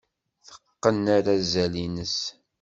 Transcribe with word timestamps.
Teqqen 0.47 1.05
arazal-nnes. 1.17 2.17